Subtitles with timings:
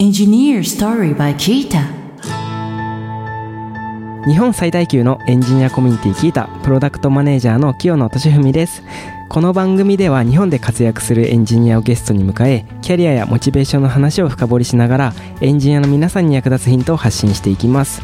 [0.00, 1.84] Engineer Story by Kita
[4.26, 8.82] 日本最大級のエンジニアコミュニティキータプロダクトマネージャーの清野俊文です。
[9.28, 18.00] この番組では日本で活躍するエンジニアをゲストに迎えキャリアやモチベーションの話を深掘りしながらエンジニアの皆さんに役立つヒントを発信していきます。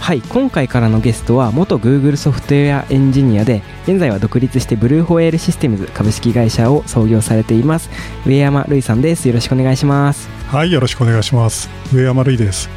[0.00, 7.90] はい今回からのゲストは元 Google ソフトウェアエンジニアで現在は独立してブルーホエールシステムズ株式会社を創業されています
[8.24, 11.68] 上山瑠衣さんですよろしくお願いしますはい、よろしくお願いします。
[11.92, 12.70] 上山るいです。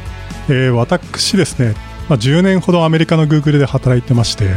[0.48, 1.74] えー私ですね、
[2.08, 4.50] まあ、10年ほどアメリカの Google で働いてまして、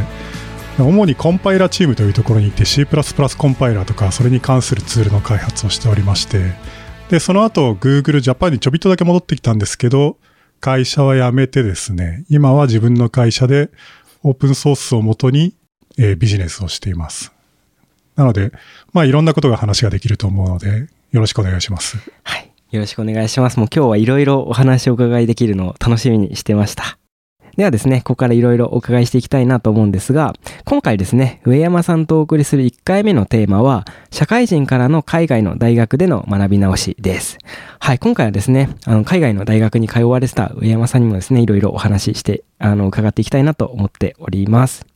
[0.80, 6.54] 主にコンパイラチームというところにいて C++ コンパイラとかそれに関するツールの開発をしておりまして、
[7.08, 10.16] で、その後 Google Japan にちょびっとだけ戻ってきたんですけど、
[10.64, 13.68] 会社は辞めてですね、今は自分の会社で
[14.22, 15.54] オープンソースをもとに、
[15.98, 17.34] えービジネスをしています。
[18.16, 18.50] なので、
[18.94, 21.98] まあいろんなことが話ができると思うので、よろしくお願いします。
[22.22, 26.98] はいよろしくお願いしますもう今日はいろいろお話をお伺いできるのを楽しみにしてました
[27.56, 37.38] ではですね、ここからいろいろお伺いしていきたいなと思うんですが、今回ですね、上山さんとお送りする1回目のテーマは、社会人からの海外の大学での学び直しです。
[37.78, 44.86] はい、今回はですね、あの、海外の大学に通われてた上山さんにもですね、いろいろお話しして、あの、伺っていきたいなと思っております。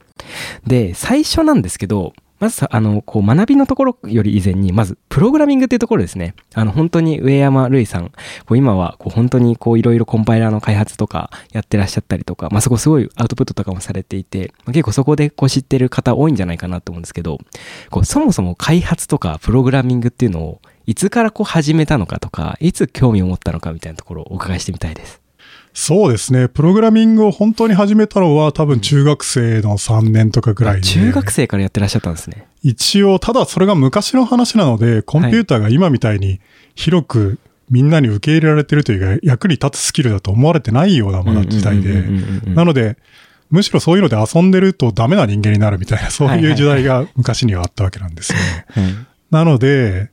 [0.66, 6.34] で、最初なんですけど、まず、あの、こう、学びのところより以前に、まず、プログラミングっていうところですね。
[6.54, 8.10] あの、本当に上山瑠衣さん、
[8.46, 17.38] こう、今は、こう、本当に、こう、いろいろコンパイラーの開発とかやってらっしゃったりとか、まあ、そこすごいアウトプットとかもされていて、まあ結構そこで、こう、知ってる方多いんじゃないかなと思うんですけど、
[17.90, 25.20] こう、そもそも開発とか、プログラミングっていうのを、いつからこう、始めたのかとか、いつ興味を持ったのかみたいなところをお伺いしてみたいです。
[25.80, 26.48] そうですね。
[26.48, 30.82] プログラミングを本当に始めたのは多分中学生の3年とかぐらいで。
[30.82, 32.48] 中学生からやってらっしゃったんですね。
[32.64, 36.40] 一応、ただそれが昔の話なので、コンピューターが今みたいに
[36.74, 37.38] 広く
[37.70, 42.02] みんなに受け入れられてるというか、役に立つスキルだと思われてないようなまだ時代で。
[42.46, 42.96] なので、
[43.48, 48.66] むしろそういうので遊んでるとダメな人間になるみたいな、そういう時代が昔にはあったわけなんですよね。
[48.68, 50.10] はいなので、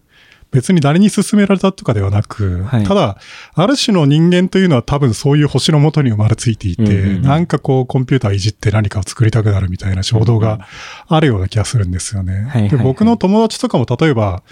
[0.56, 2.84] 別に誰に勧められたとかではなく、はい。
[2.86, 3.18] ただ、
[3.54, 7.22] ある種の人間というのは多分そういう星のもとに生まれついていて、うんうんうん。
[7.24, 10.66] なんかこうコンピューターいじって何かを作りたくなるみたいな衝動が
[11.08, 12.34] あるような気がするんですよね。
[12.34, 12.70] はいはいはい。
[12.70, 14.44] で僕の友達とかも例えば、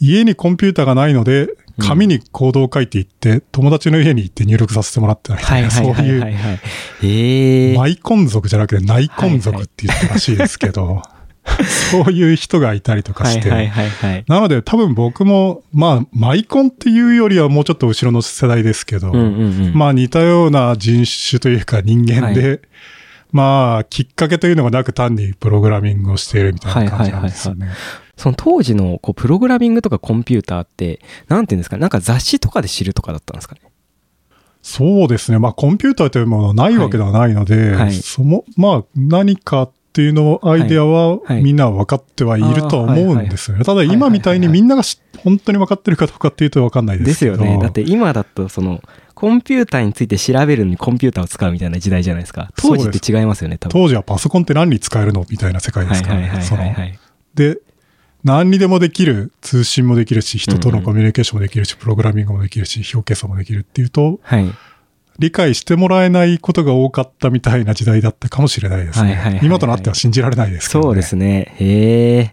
[0.00, 1.48] 家にコンピューターがないので、
[1.78, 11.02] 紙にコードを書いていって、友達の家に行って入力させてもらってたみたはいそういうマイコン族じゃなくて内コン族って言ったらしいですけど、
[11.90, 14.24] そういう人がいたりとかして、はいはいはいはい。
[14.28, 19.72] なので多分僕も、まあ、マイコンっていうよりはもうちょっと後ろの世代ですけど、うんうんうん。
[19.74, 22.58] まあ似たような人種というか人間で、は
[23.32, 27.68] まあ、きっかけというのがなく単にプログラミングをしているみたいな感じなんですよね。
[28.16, 33.60] その当時のこうプログラミングとかコンピューターって、なんていうんですかなんか雑誌とかで知るとかだったんですかね？
[34.62, 35.38] そうですね。
[35.38, 43.64] まあ、コンピューターというものはないわけではないので、はいはいその、まあ、何かっていうの、アイデアははいみんなは分かってはいるとは思うんですよね。
[43.64, 47.06] ただ今みたいにみんながし本当に分かってるかどうかっていうと分かんないでけど。
[47.06, 47.58] ですすよね。
[47.58, 48.82] だって今だとその、
[49.14, 52.50] コンピューターについて調べるのにコンピューターを使うみたいな時代じゃないですか。
[52.56, 53.72] 当時って違いますよね、多分。
[53.72, 56.42] 当時はパソコンって何に使えるのみたいな世界ですからね。
[56.42, 56.62] その。
[57.34, 57.58] で、
[58.22, 64.52] 何にでもできる、通信もできるし、人とのコミュニケーションもできるし、プログラミングもできるし、表計算もできるっていうと、はい。
[65.18, 69.34] 理解してもらえないことが多かったみたいな時代だったかもしれないですはいはいはいはい。
[69.34, 70.82] ね今となっては信じられないですけどね。
[70.84, 71.54] そうですね。
[71.58, 72.30] へえ。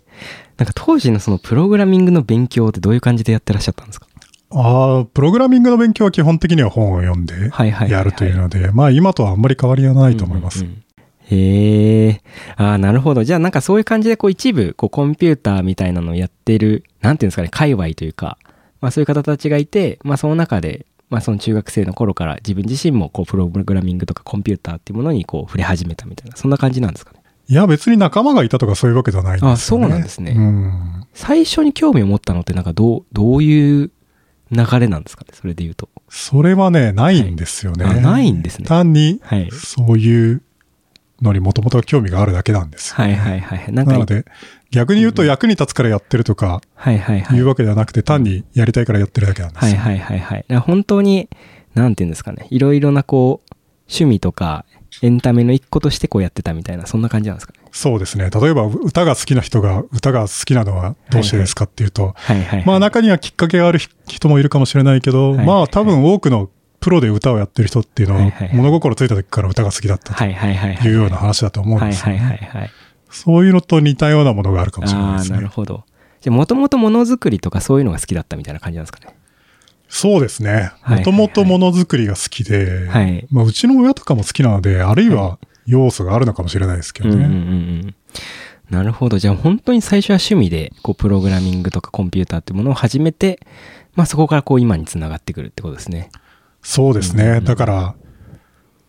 [0.58, 4.08] なんか当時のそのプログラミングの勉強ってどういう感じでやってらっしゃったんですか？
[4.52, 10.60] ああ、プログラミングの勉強は基本的には本を読んではいはいはいはいやるというので、まあ今とはあんまり変わりはないと思います。
[10.60, 10.84] うんうんうん
[11.26, 12.22] へえ。
[12.58, 13.24] ああ、なるほど。
[13.24, 18.38] じゃあなんかそういう感じでこう一部こうコンピューターみたいなのをやってる、なんていうんですかね、界隈というか、
[18.82, 27.20] まあそういう方たちがいて、まあその中で、まあその中学生の頃から自分自身もこうプログラミングとかコンピューターっていうものにこう触れ始めたみたいな、そんな感じなんですかね？
[27.48, 29.54] いや、別に仲間がいたとかそういうわけではないんですよね。
[29.54, 31.06] あそうなんですねうん。
[31.14, 33.92] 最初に興味を持ったのってなんかどう、どういう
[34.52, 35.90] 流れなんですかね、それで言うと。
[36.10, 37.86] それはね、ないんですよね。
[37.86, 39.50] あないんですね単に、はい。
[39.52, 40.42] そういう
[41.22, 42.96] のにもともと興味があるだけなんですよ。
[42.98, 43.72] はいはいはい。
[43.72, 44.26] なので、
[44.72, 47.48] 逆に言うと役に立つからやってるとかはいはいはいいう。
[47.48, 49.78] わけではなくて、単にやりたいからやってるだけなんですよ。
[49.78, 50.58] はいはいはいはい。
[50.58, 51.30] 本当に、
[51.76, 52.48] なんていうんですかね。
[52.50, 53.56] いろいろなこう、
[53.88, 54.66] 趣味とか、
[55.02, 57.60] エンタメの一個としてこうやってたみたいな、そんな感じなんですかね。
[57.72, 58.30] そうですね。
[58.30, 62.66] 例えば歌が好きな人が歌が好きなのはどうしてですかっていうと、はいはい、はい。
[62.66, 66.50] まあ中にはきっかけがある人もいるかもしれないけど、はいはいまあ多分多くの
[66.84, 70.14] プロで歌をやってる人っていうのは物心ついた時から歌が好きだった。
[70.14, 72.20] というような話だと思うんですよね。
[72.20, 72.72] はいはい。
[73.10, 75.38] そういうのと似たようなものがあるかもしれないですね。
[75.38, 75.86] なるほど。
[76.20, 79.16] じゃあ、もともとものづくりとかそういうのが好きだったみたいな感じなんですかね？
[79.88, 80.72] そうですね。
[80.82, 83.28] はいもともとものづくりが好きで、はい。
[83.32, 87.36] まあ、うちの親とかも好きなので、あるいは要素があるのかもしれないですけどうんうんうんうね。
[87.92, 87.96] ん。
[88.70, 89.20] なるほど。
[89.20, 93.40] じゃあ本当に最初は趣味で、こう、プログラミングとかコンピューターってものを始めて、
[93.96, 96.10] まあそこからこう今につながってくるってことですね。
[96.64, 97.42] そうですね。
[97.42, 97.96] だから、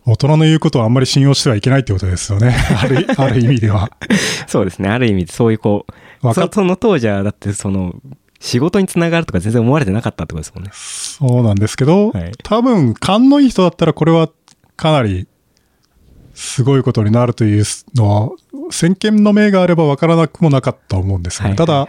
[0.06, 2.54] 大人の言うことをあんまり信用してはいけないってことですよね。
[2.80, 3.90] ある、ある意味では。
[4.46, 4.88] そうですね。
[4.88, 5.86] ある意味そういうこ
[6.22, 7.94] う、そその当時はだってその、
[8.38, 10.70] 仕事につながるとか全然思われてなかったってことですもんね。
[10.72, 14.28] そうなんですけど、はい多分、勘のいい人だったらこれは
[14.76, 15.26] かなり
[16.34, 18.30] すごいことになるというのは、
[18.70, 21.54] 先見の明があれば分からなくもなかったと思うんですよね。
[21.54, 21.88] ただ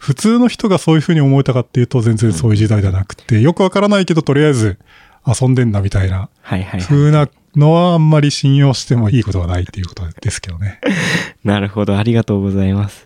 [0.00, 4.78] 普通の人がそういうふうに思えたかっていうと全然そういう時代じゃなくて、よくわからないけどとりあえず
[5.26, 6.80] 遊んでんだみたいなはいはいはい。
[6.82, 10.80] 風なのはあんまり信用してもいいことはないっていうことですけどね。
[11.44, 11.96] なるほど。
[11.96, 13.04] ありがとうございます。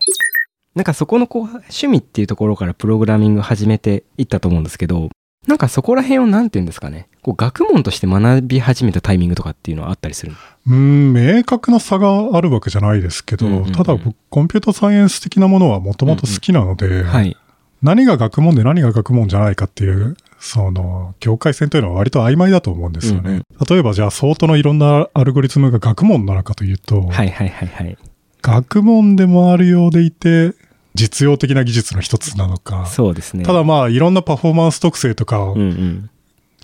[0.74, 5.10] なんかそこのこう趣味っていうところからプログラミングを始めていったと思うんですけど、
[5.46, 7.08] なんかそこら辺をなんて言うんですかね。
[7.22, 10.38] こう学問として学び始めたタイミングとかっていうのはあったりするの？
[10.68, 17.36] うーん、明確な差があるわけじゃないですけど、うんうんうんただ僕コンピュータサイエンス的なものはもともと好きなので、はい。
[17.82, 23.20] 何が学問で何が学問じゃないかっていう、その、境界線というのは割と曖昧だと思うんですよね。
[23.24, 27.98] うんうん例えばじゃあ相当のいろんなアルゴリズムが学問なのかというと、はいはいはいはい。
[28.40, 30.54] 学問でもあるようでいて、
[30.94, 32.86] 実用的な技術の一つなのか。
[32.86, 33.44] そうですね。
[33.44, 35.64] ただまあいろんなパフォーマンス特性とかを,、うんう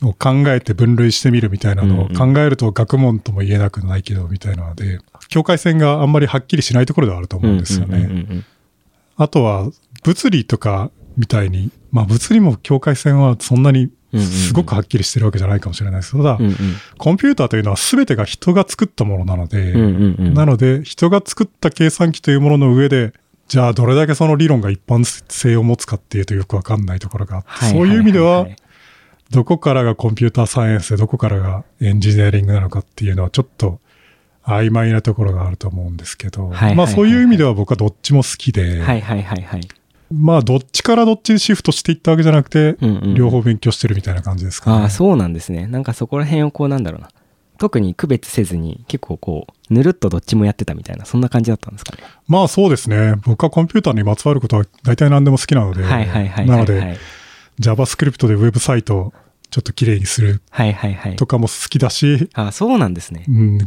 [0.08, 0.12] ん。
[0.18, 8.44] 考えて分類してみるみたいなのを考えると学問とも言えなくないけどみたいなので、境界線があんまりはっきりしないところではあると思うんですよね。
[9.16, 9.70] あとは
[10.04, 13.88] 物理とかみたいに、まあ物理も境界線はそんなに
[14.18, 16.16] すごくはっきりしてるわけじゃないかもしれないです。
[16.16, 16.54] ただ、うんうん。
[16.98, 20.34] コンピューターというのは全てが人が作ったものなので、うんうんうん。
[20.34, 23.12] なので人が作った計算機というものの上で、
[23.46, 28.56] じゃあどれだけその理論が一般性を持つかっていうとよくわかんないところがあって、はいそういう意味でははいはい、
[29.30, 33.78] どこからがコンピューターサイエンスでどこからがエンジニアリングなのかっていうのはちょっと
[34.44, 36.76] 曖昧なところがあると思うんですけど、はいはいはいはい。
[36.76, 39.68] まあそういう意味では僕はどっちも好きで、はいはいはいはい。
[40.14, 44.82] まあどっちからどっちにシフトしていったわけじゃなくて、うんうん両方勉強してるみたいな感じですかね。
[44.82, 45.66] ああ、そうなんですね。
[45.66, 47.08] なんかそこら辺をこうなんだろうな。
[47.56, 52.02] 特に区別せずに結構こう、ぬるっとどっちもやってたみたいな、そんな感じだったんですかね？
[52.26, 53.14] まあそうですね。
[53.24, 56.46] 僕はコンピューターにまつわることは大体何でも好きなので、はいはいはいはい。
[56.46, 56.98] なので、はい
[57.60, 59.12] JavaScript でウェブサイトを
[59.48, 61.16] ちょっと綺麗にするはいはいはい。
[61.16, 63.30] とかも好きだし、ああ、そうなんですねう。
[63.30, 63.58] ん、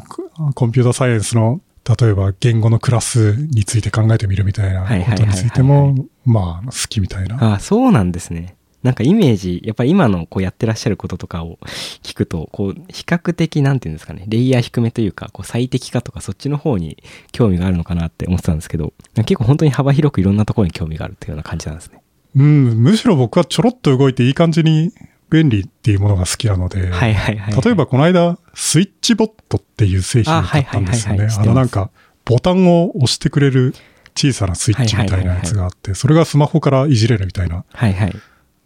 [0.53, 5.95] コンピューターサイエンスの例えば言語のクラスについて考えてみるみたいなことについても、
[6.25, 7.37] まあ好きみたいな。
[7.41, 8.57] ああ、そうなんですね。
[8.83, 11.57] なんかイメージ、やっぱり今のこうやってらっしゃることとかを
[12.03, 16.97] 聞くと、こう、比較的なんていうんですかね、レイヤー低めというか、こう最適化とかそっちの方に
[17.31, 22.01] 興味があるのかなって思ってたんですけど、結構本当に幅広くいろんなところに興味があるっていうような感じなんですね。
[22.35, 24.93] うん、むしろ僕はちょろっと動いていい感じに
[25.29, 27.61] 便利っていうものが好きなので、はいはいはい。
[27.61, 31.27] 例えばこの間、スイッチボットっていう製品を買ったんですよね。
[31.29, 31.89] あのなんか、
[32.25, 33.73] ボタンを押してくれる
[34.15, 37.65] 小さなスイッチみたいなやつがあって、それがスマホからいじれるみたいな。
[37.71, 38.15] はいはい。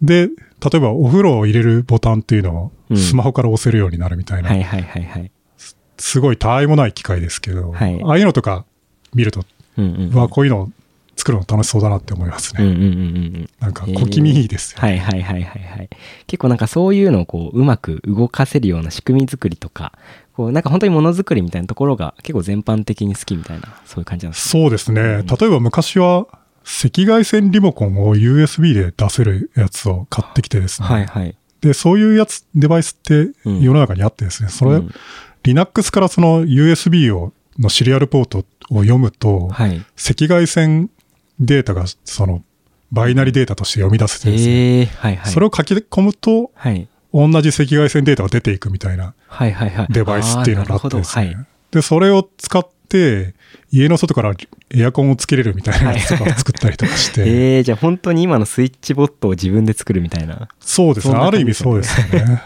[0.02, 4.50] で、例えばお風呂を入れるボタンっていうのをうんスマホから押せるようになるみたいな。
[4.50, 5.31] はいはいはいはい。
[5.98, 8.66] すごいたわいもない機械ですけど、はいああいうのとか
[9.14, 9.44] 見ると、
[9.78, 10.14] うんうんうん。
[10.14, 10.72] うわ、こういうの
[11.16, 12.63] 作るの楽しそうだなって思いますね。
[12.63, 12.94] うんうんうんうんう
[13.40, 13.50] ん。
[13.60, 15.90] なんか小気味いいですよ、はいはいはいはいはい。
[16.28, 19.94] 結構なんかそういうのをこう、うまく動かせるような仕組み作りとか、
[20.33, 24.62] こう、なんか本当にものづくりみたいなところが結構全般的に好きみたいな、そういう感じなんですね。
[24.64, 25.02] そうですね。
[25.24, 26.28] 例えば昔は
[26.64, 30.88] 赤外線リモコンを USB で出せるやつを買ってきてですね。
[30.88, 31.35] はいはい。
[31.62, 34.94] で、そういうやつ、デバイスってうん世の中にあってですね、それ、うん
[35.44, 39.83] Linux からその USB を、のシリアルポートを読むと、はい。
[39.97, 40.92] 赤外線
[41.40, 42.44] データが、その、
[42.92, 45.31] バイナリデータとして読み出せてですね、ええはいはい。
[45.31, 46.88] それを書き込むと、はい。
[47.14, 49.88] 同じ赤外線データが出ていくみたいなはいはいはい。
[49.90, 51.23] デバイスっていうのがあってですね。
[51.23, 53.33] あーなるほどで、それを使って、
[53.71, 54.33] 家の外から
[54.71, 57.30] エアコンをつけれるみたいなやつとかを作ったりとかして、は い。
[57.30, 60.50] ええじゃあ本当に今のスイッチボットを自分で作るみたいな。
[60.59, 61.16] そうですね。
[61.16, 62.42] ある意味そうですよね。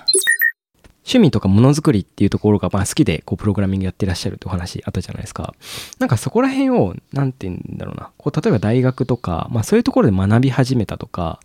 [1.06, 5.54] 趣味とかものづくりっていうところがまあ好きでこうプログラミングやってらっしゃるってお話あったじゃないですか。
[6.00, 8.10] なんかそこら辺を、なんて言うんだろうな。
[8.18, 11.40] こう例えば大学とか、まあそういうところで学び始めたとか、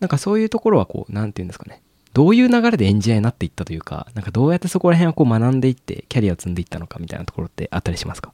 [0.00, 1.82] なんかそういうところはこう、なんて言うんですかね。
[2.14, 8.32] どういう流れでエンジニアになっていったというか、なんかどうやってそこら辺をこう学んでいってキャリアを積んでいったのかみたいなところってあったりしますか？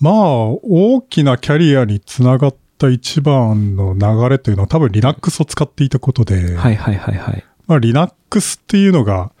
[0.00, 7.44] まあ、大きなキャリアにつながった一番の流れというのは多分 Linux を使っていたことで、はいはいはいはい。
[7.66, 9.32] まあ、Linux っていうのが、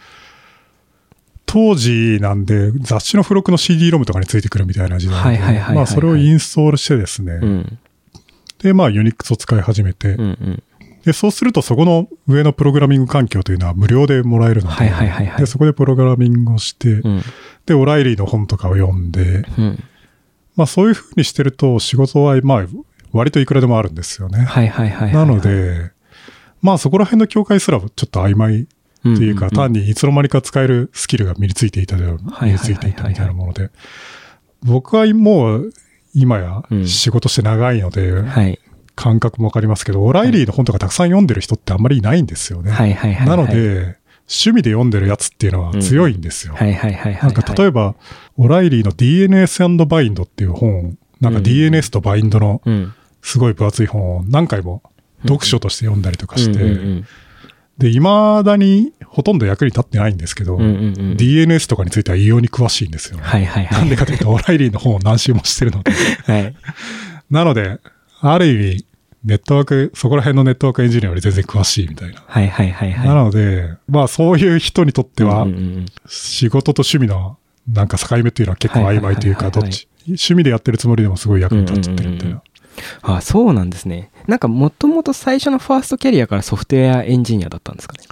[1.54, 7.78] 当時なんで雑誌の付録の CD ロムとかについてくるみたいな時代で、まあそれをインストールしてですね、うん。
[8.58, 10.62] で、まあ Unix を使い始めて、うんうん。
[11.04, 17.22] で、そうするとそこの上のプログラミング環境というのは無料でもらえるので、はいはいはいはいで、そこでプログラミングをして、うん。
[17.66, 19.78] で、オライリーの本とかを読んで、うん。
[20.56, 22.66] まあそういう風にしてると仕事はまあ
[23.12, 24.40] 割といくらでもあるんですよね。
[24.40, 25.12] はいはいはいはい。
[25.12, 25.92] なの、で、
[26.62, 28.66] まあそこら辺の境界すらちょっと曖昧
[29.12, 33.70] っていうか、単にいつの間にか使えるスキルが身についていた身についていたみたいなもので、
[34.62, 35.72] 僕はもう
[36.14, 36.86] 今やうん。
[36.86, 38.58] 仕事して長いので、はい。
[38.94, 42.70] 感覚もわかりますけど、オライリーの本とかたくさん読んでる人ってあんまりいないんですよね。
[42.70, 42.94] はい。
[42.94, 43.14] はい。
[43.14, 43.26] はい。
[43.26, 46.54] なの、で、趣味で読んでるやつっていうのは強いんですよ。
[47.20, 47.96] なんか例えば、
[48.36, 52.94] オライリーの DNS& バインドっていう本、なんかうん DNS とバインドのうん。
[53.22, 54.82] すごい分厚い本を何回も
[55.22, 57.02] 読書として読んだりとかして、
[57.78, 60.62] で、未だにほとんど役に立ってないんですけど、うん。
[60.62, 61.16] うんうんうん。
[61.16, 63.18] DNS とかについては異様に詳しいんですよ。
[63.20, 63.78] はいはいはい。
[63.78, 65.92] なんでかというと、オライリーの本を何周もしてるので。
[66.32, 66.54] はい。
[67.30, 67.80] なので、
[68.20, 68.86] ある意味、
[69.24, 72.22] ネットワーク、そこら辺のネットワークエンジニアより全然詳しいみたいな。
[72.26, 73.08] はいはいはいはい。
[73.08, 77.38] なので、まあそういう人にとってはうん、うんうん仕事と趣味の
[77.72, 82.42] なんか境目っていうのは結構曖昧というか、どっち、趣味でやってるつもりでもすごい役に立ってるみたいうんうん
[83.06, 83.16] な。
[83.16, 84.10] あそうなんですね。
[84.26, 88.04] なんかもともと最初のファーストキャリアからソフトウェアエンジニアだったんですかね。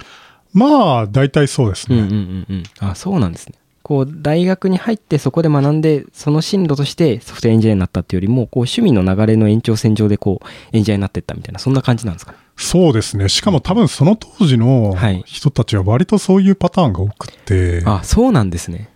[0.53, 1.97] まあ、大体そうですね。
[1.97, 2.63] うんうんうんうん。
[2.79, 3.55] あそうなんですね。
[3.81, 12.37] こう大学に入ってそこで学んでその進路としてソフトウェアエンジニアになったっていうよりもこう趣味の流れの延長線上でこうエンジニアになってったみたいなそんな感じなんですかね。
[12.55, 13.27] そうですね。
[13.27, 18.89] しかも多分その当時のはい人たちは割とそういうパターンが多くって、あそうなんですね。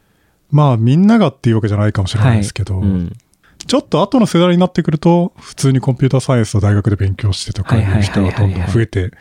[0.51, 3.17] まあみんながっていうわけじゃないかもしれないですけど、うん、
[3.67, 9.12] ちょっと後の世代になってくると、普通にコンピューターサイエンスを大学で勉強してとかいう人がどんどん増えて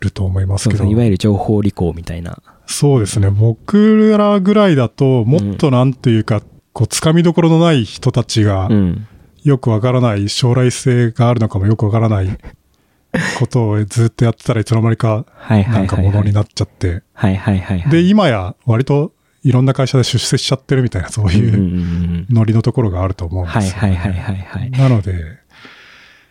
[0.00, 0.84] ると思いますけど。
[0.84, 2.42] いわゆる情報理工みたいな。
[2.66, 3.30] そうですね。
[3.30, 9.06] 僕らぐらいだと、もっとなんていうか、こう、つかみどころのない人たちがう、ん。
[9.42, 12.28] よくわからない、将来性があるのかもよくわからない
[13.38, 15.26] ことをずっとやってたらいつの間にか。
[15.48, 17.02] なんかものになっちゃって。
[17.12, 17.90] はいはいはいはい。
[17.90, 19.12] で、今や割と
[19.44, 24.70] いろんな会社で出世しちゃってるみたいな、そういうノリのところがあると思うんですよ、はいはいはいはいはい。
[24.70, 25.14] なので、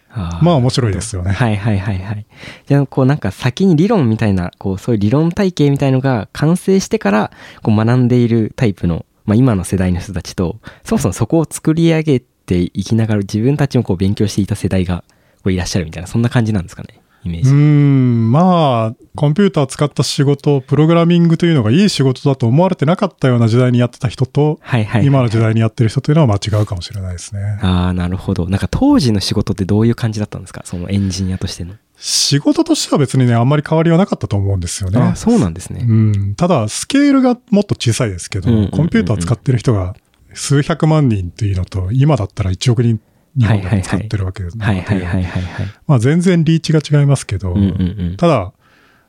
[0.10, 1.32] あーまあ面白いですよね。
[1.32, 2.26] はいはいはいはい。
[2.66, 15.04] じゃあ、こうなんか先に理論みたいな、こうそういう理論体系みたいのが完成してから、こう学んでいるタイプの、まあ今の世代の人たちと、そもそもそこを作り上げていきながら自分たちもこう勉強していた世代が
[15.44, 17.52] こういらっしゃるみたいな、そんな感じなんですかね、イメージ。
[17.52, 25.06] ん、まあ、コンピューターを使った仕事、プログラミングというのがいい仕事だと思われてなかったような時代にやってた人と、はいはいはい。
[25.06, 27.60] 今の時代にやってる人というのは間違うかもしれないですね。
[27.62, 28.48] ああ、なるほど。
[28.48, 30.62] なんか当時の仕事ってどういう感じだったんですか？
[30.66, 31.76] そのエンジニアとしての。
[31.98, 35.00] 仕事としては別にね、あんまり変わりはなかったと思うんですよね。
[35.00, 35.86] ああ、そうなんですね。
[35.88, 36.36] うん。
[36.36, 39.96] ただ、スケールがもっと小さいですけど、コンピューターを使ってる人が
[40.34, 43.00] 数百万人っていうのと、今だったら1億人
[43.36, 45.44] 日本でも使ってるわけで、はいはいはいはいはい。
[45.88, 48.18] まあ全然リーチが違いますけど、うんうんうん。
[48.18, 48.54] ただ、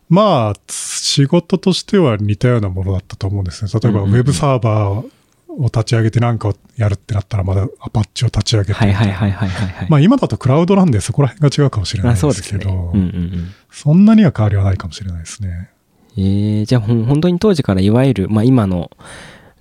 [0.08, 3.70] まあ、仕事としては似たようなものだったと思うんですね。
[3.72, 5.10] 例えば、ウェブサーバー
[5.48, 8.72] を立ち上げて何かをやるってなったら、まだアパッチを立ち上げて。
[8.74, 9.86] はいはいはいはいはいはい。
[9.90, 12.76] まあ今だとクラウドなんでそこら辺が違うかもしれないですすけど、ね。
[12.94, 13.54] うんうんうん。
[13.70, 15.70] そんなには変わりはないかもしれないですね。
[16.16, 18.90] えー、じゃあ本当に当時からいわゆる、まあ今の、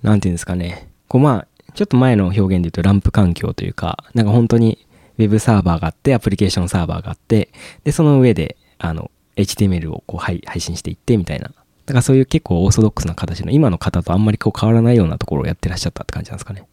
[0.02, 4.86] なんていうんですかね、こうまあ、ちょっと前の表現で言うとランプ環境というか、なんか本当に
[5.18, 7.50] ウェブサーバーがあって、アプリケーションサーバーがあって、
[7.84, 11.48] で、その上で、あの、HTML をこう配配信していってみたいな。
[11.48, 11.52] だ
[11.88, 16.66] からそういう結構オーソドックスな形の今の方とあんまりこう変わらないようなところをやってらっしゃったって感じなんですかね。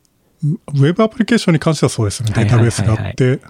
[0.44, 2.32] ウェブアプリケーションに関してはそうですね。
[2.34, 3.42] データベースがあって、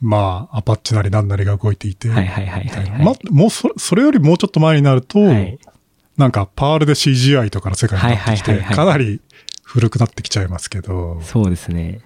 [0.00, 3.04] まあ、アパッチなり何なりが動いていて、はいはいはいはい、はい。
[3.04, 5.58] ま、もうそそれよりもうちょっと前になると、はい
[6.16, 9.20] なんかパールで CGI とかの世界になってきて、かなり
[9.66, 12.00] 古くなってきちゃいますけど、そうですね。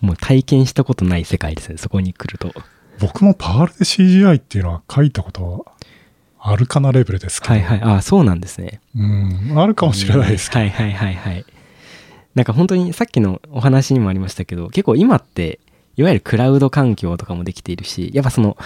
[0.00, 2.54] もう体験したことない世界ですね、そこに来ると。
[2.98, 5.66] 僕もパールで CGI っていうのは書いたこと
[6.40, 7.82] あるかなレベルですけど、はいはい。
[7.82, 8.80] ああ、そうなんですね。
[8.96, 11.44] うん、あるかもしれないですけど、はいはいはいはい。
[12.34, 15.60] なんか本当にさっきのお話にもありましたけど、結構今って、
[15.96, 18.56] いわゆるクラウド環境とかもできているし、やっぱその、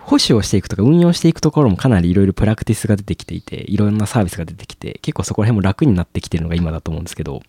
[0.00, 7.42] 保守をしていくとか運用していくところもかなりいろいろプラクティスが出てきていて、いろんなサービスが出てきて、結構そこら辺も楽になってきてるのが今だと思うんですけど、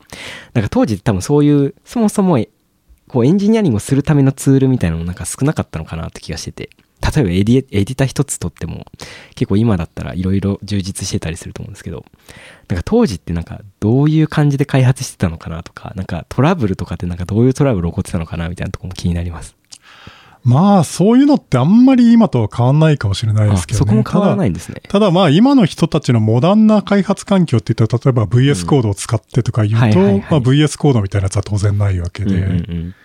[0.54, 2.44] なんか当時多分そういう、そもそも
[3.08, 6.70] こうエンジニアリングをするためのツールみたいなのもなんか少なかったのかなって気がしてて、
[7.02, 8.86] 例えばエディエディター一つとっても
[9.34, 12.06] 結構今だったらいろいろ充実してたりすると思うんですけど、
[12.68, 19.56] なんか当時ってなんかどういう感じで開発してたのかなとか、なんかトラブルとかってなんかどういうトラブル起こってたのかなみたいなとこも気になります。
[20.44, 23.86] まあ、そういうのってあんまり今とは変わんないかもしれないですけどね。
[23.86, 24.82] そこも変わらないたんですね。
[24.84, 30.00] だただまあ今の人たちのモダンな開発環境って言ったら、例えば VS コードを使ってとか言うと、
[30.40, 32.96] VS コードみたいなやつは当然ないわけで、うんうん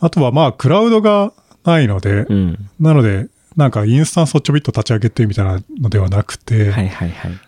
[0.00, 1.32] あとはまあクラウドが
[1.64, 2.34] ないので、うん。
[2.34, 2.70] うん。
[2.78, 6.72] なので、なんかインスタンスをちょびっと立ち上げてみたいなのではなくて。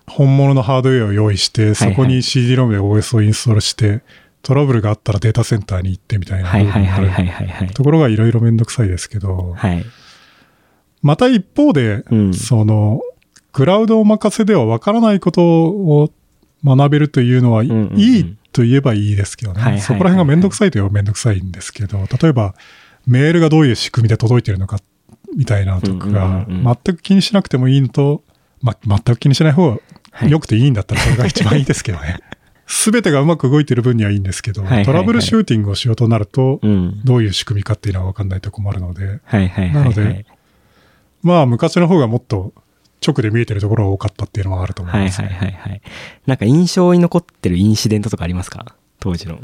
[0.07, 4.03] 本物のハードウェアを用意して、そこに CD-ROM で OS をインストールして、
[4.47, 7.69] トラブルがあったらデータセンターに行ってみたいなはいはいはいはいはいはい。
[7.71, 9.85] ところがいろいろめんどくさいですけど、はい。
[11.03, 13.01] また一方で、うんその、
[13.51, 16.13] クラウドお任せではわからないことを
[16.65, 19.61] 学べるというのは、んうんうんいいと言えばいいですけどね。
[19.61, 22.55] はいはいはいはいそこら辺がめんどくさいといえばめんどくさいんですけど、例えば、
[23.05, 24.79] メールがどういう仕組みで届いてるのか、
[25.37, 28.23] みたいなのとか全く気にしなくてもいいのと、
[28.63, 29.79] ま、全く気にしない方が
[30.13, 32.21] はい良くていいんだったらそれが一番いいですけどね。
[32.67, 37.01] すべてがうまく動いてる分にはいいんですけど、はいはいはいトラブルシューティングをしようとなると、うん。
[37.05, 39.73] どういう仕組みかっていうのは分かんないと困るので、はいはいはいはい。
[39.73, 40.27] なので
[41.23, 42.53] まあ昔の方がもっと
[43.07, 45.59] 直で見えてるところが多かったっていうのはあると思います、はいはいね。
[45.61, 45.83] はいはい。
[46.27, 48.75] なんか印象に残ってるインシデントとかありますか？
[49.01, 49.39] 当時の。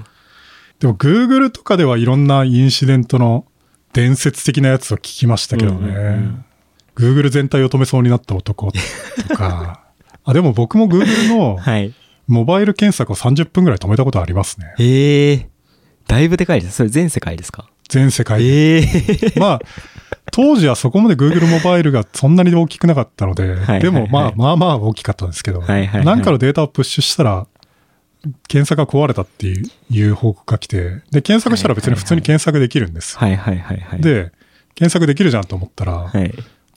[0.81, 3.47] でも Google とかではいろんなインシデントの
[3.93, 5.79] 伝説的なやつを聞きましたけどね。
[5.89, 6.45] うんうんうん
[6.95, 9.81] Google 全体を止めそうになった男とか。
[10.25, 11.95] あ、でも僕も Google のはい。
[12.33, 14.75] モバイル検索を30分ぐらい止めたことありますね。
[14.79, 15.49] へえ。
[16.09, 16.77] だいぶでかいです。
[16.77, 17.69] それ全世界ですか？
[17.89, 18.49] 全世界で。
[18.49, 18.83] え
[19.37, 19.39] え。
[19.39, 19.61] まあ、
[20.33, 27.47] 当時はそこまで Google モバイルがそんなに大きくなかったので、でもまあまあまあ大きかったんですけど、はいはいはいなんかのデータをプッシュしたら、
[28.49, 33.19] 検索が壊れたっていういう報告が来て、で、検索したら別に普通に検索できるんです。
[33.19, 34.31] はいはいはいはい。、で、
[34.75, 36.33] 検索できるじゃんと思ったら、はい。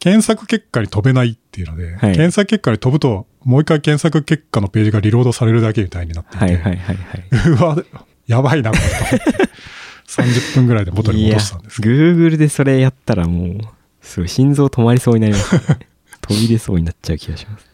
[0.05, 7.25] 検索結果に飛べないっていうので、はい検索結果に飛ぶと、もう一回検索結果のページがリロードされるだけみたいになっていて、はいはいはいはい。
[7.50, 7.75] うわ、
[8.27, 9.50] やばいな、これと思って。
[10.07, 11.95] 30分ぐらいで元に戻したんですけど。
[11.95, 13.62] Google でそれやったらもう、
[14.00, 15.79] すごい心臓止まりそうになります、ね。
[16.21, 17.65] 飛び出そうになっちゃう気がします。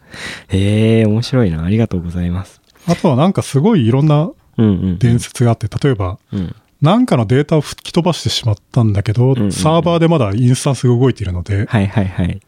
[0.48, 1.62] へえ、面白いな。
[1.62, 2.62] ありがとうございます。
[2.86, 4.98] あとはなんかすごいいろんなうんうん。
[4.98, 6.56] 伝説があって、例えば、うん。
[6.82, 12.40] なんかのデータを吹き飛ばしてしまったんだけど、んうんサーバーでまだインスタンスが動いているので、はいはいはい。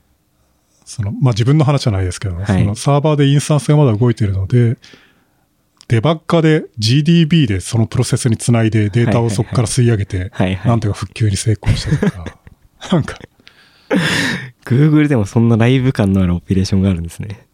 [0.84, 2.44] その、まあ、自分の話じゃないですけど、い。
[2.44, 4.76] そのサーバーでインスタンスがまだ動いているので、
[5.88, 12.38] デバッカーで GDB でそのプロセスにつないでデータをそこから吸い上げて、はいはいなんとか復旧に成功したとか、
[12.90, 13.18] なんか、
[14.64, 17.46] Google でもそんなライブ感のあるオペレーションがあるんですね。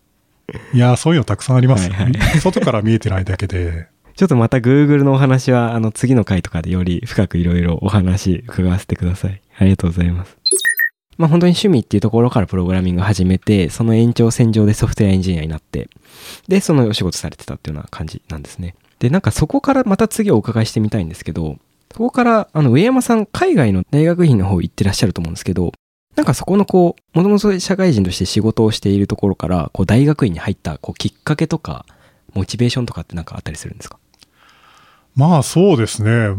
[0.73, 3.89] いやー、そういうのたくさんありますよ、はいは外から見えてないだけで、
[4.21, 9.41] ちょっとまた Google のお話は、あの、次の回とかでより深くいろいろお話伺わせてください。
[9.57, 10.37] ありがとうございます。
[11.17, 15.89] まあ本当に趣味っていうところからプログラミングを始めて、その延長線上でソフトウェアエンジニアになって、
[16.49, 18.75] で、そのお仕事されてたっていうような感じなんですね。
[18.99, 21.57] で、なんかそこからまた次お伺いしてみたいんですけど、
[21.91, 25.73] そこから、あの、上山さん、海外の大学院の方行ってらっしゃると思うんですけど、
[26.15, 31.87] なんかそこのこう、もともと社会人として仕事をしているところから、こう、大学院に入った、こう、きっかけとか、
[32.35, 33.99] モチベーションとかってなんかあったりするんですか？
[35.15, 36.37] まあそうですね。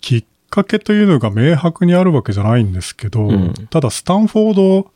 [0.00, 4.90] きっかけというのが明白にあるわけじゃないんですけど、うんただスタンフォード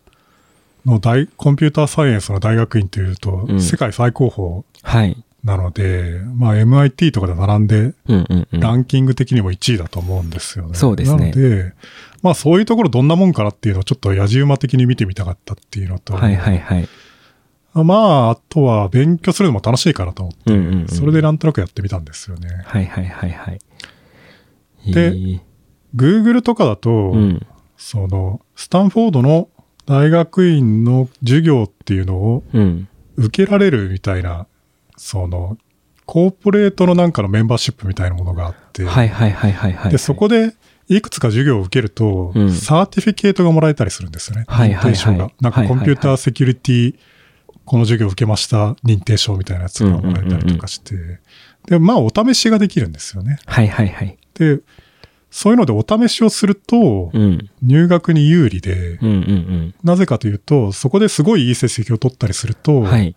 [0.84, 5.22] の大コンピューターサイエンスの大学院というと、うん世界最高峰はい。
[5.44, 8.60] なので、まあ MIT とかで並んで、うんうんうん。
[8.60, 10.74] ランキング的にも1位だと思うんですよね。
[10.74, 11.72] そうですねなので、
[12.22, 16.88] まあそういうところどんなもんかなっていうのをちょっと野じ馬的に見てみたかったっていうのと、はいはいはい。
[17.84, 22.62] まああとは勉強するのも楽しいかなと思って、うんうんうんそれでなんとなくやってみたんですよね。
[22.64, 23.58] はいはいはいはい。
[24.92, 25.40] でえー
[25.96, 27.46] Google とかだと、うん。
[27.76, 29.48] その、スタンフォードの
[29.86, 32.88] 大学院の授業っていうのをうん。
[33.16, 34.46] 受けられるみたいな、
[34.98, 35.56] その、
[36.04, 39.90] コーポレートのなんかのメンバーシップみたいなものがあって、はいはいはいはいはい。
[39.90, 40.52] で、そこで
[40.88, 44.44] いくつか授業を受けると、うんサーティフィケートがもらえたりするんですよね。
[44.46, 45.16] はいはいはい。
[45.40, 46.94] なんかコンピューターセキュリティ、
[47.66, 51.20] この授業を受けました認定証みたいなやつがもらえたりとかして、
[51.66, 53.38] で、まあお試しができるんですよね。
[53.44, 54.16] はいはいはい。
[54.34, 54.60] で、
[55.30, 57.50] そういうのでお試しをすると、うん。
[57.62, 62.82] 入学に有利で、うんうんなぜかというと、そこですごいいい成績を取ったりすると、うん。
[62.84, 63.14] はい。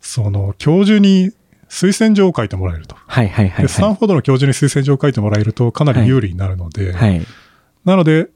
[0.00, 1.32] その教授に
[1.68, 2.94] 推薦状を書いてもらえると。
[2.94, 6.92] はいはいはいで、スタンはフォードの教授に推薦状を書いてもらえるとかなり有利になるので、い。
[6.92, 7.26] はい。
[7.84, 8.28] なので、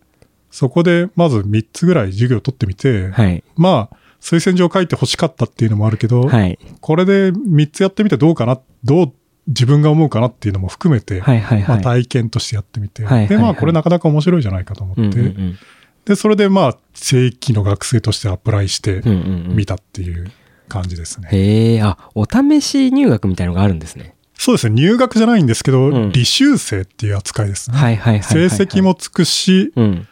[0.51, 3.45] そこでまず3つぐらい授業を取ってみて、はい。
[3.57, 6.59] まあ、推薦状を書いて欲しかったっていうのもあるけど、はい。
[6.81, 9.13] これで3つやってみてどうかな、どう
[9.47, 11.83] 自分が思うかなっていうのも含めて、はいはいまあ、はい。
[11.83, 15.59] 体験としてやってみて、はいはいはいで、まあ、これなかなか面白いじゃないかと思って、うんうんうん。
[16.05, 20.31] で、それでまあ、正規の学生としてアプライしてうんうんうん見たっていう
[20.69, 21.29] 感じですね。
[21.33, 24.15] へえ、あ、お試し入学みたいのがあるんですね。
[24.35, 27.77] そうですね、入学じゃないんですけど、うん履修生っていう扱いですね。
[27.77, 28.51] はいはいはいはいはい。
[28.51, 30.09] 成績もつくし、うん。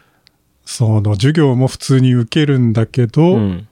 [0.65, 3.68] その授業も普通に受けるんだけど、うん。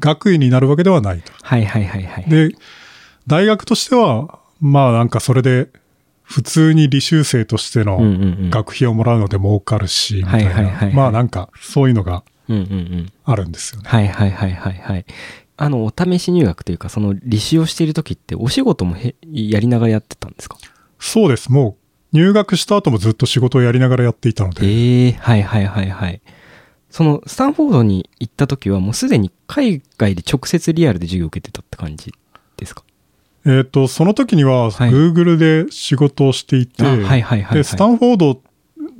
[0.00, 1.32] 学位になるわけではないと。
[1.42, 2.24] はいはいはいはい。
[2.28, 2.54] で、
[3.26, 5.68] 大学としては、まあなんかそれで、
[6.22, 7.98] 普通に履修生としての。
[8.50, 10.90] 学費をもらうので儲かるし、みたいはいはいはいはな。
[10.90, 12.22] いまあなんか、そういうのが。
[13.24, 13.88] あるんですよね。
[13.88, 15.04] はいはいはいはいはい。
[15.56, 20.56] あの、お試し入学というか、その履修をしている時って、お仕事もへやりながらやってたんですか？
[20.98, 21.50] そうです。
[21.52, 21.76] も
[22.12, 26.20] う入学した後もずっと仕事をやりながらやっていたので、ええはいはいはいはい。
[26.92, 32.12] その、スタンフォードに行った時は、もうすでに海外で直接リアルで授業を受けてたって感じ
[32.56, 32.84] ですか？
[33.44, 36.84] えっ、と、その時には、はい Google で仕事をしていて。
[37.52, 38.42] で、スタンフォード